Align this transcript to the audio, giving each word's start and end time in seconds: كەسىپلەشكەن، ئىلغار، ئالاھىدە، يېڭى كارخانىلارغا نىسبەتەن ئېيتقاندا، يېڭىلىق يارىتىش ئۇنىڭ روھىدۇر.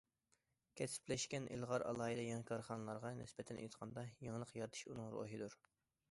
كەسىپلەشكەن، 0.79 1.43
ئىلغار، 1.55 1.83
ئالاھىدە، 1.89 2.23
يېڭى 2.27 2.45
كارخانىلارغا 2.51 3.11
نىسبەتەن 3.19 3.59
ئېيتقاندا، 3.65 4.05
يېڭىلىق 4.29 4.55
يارىتىش 4.61 4.87
ئۇنىڭ 4.89 5.13
روھىدۇر. 5.17 5.59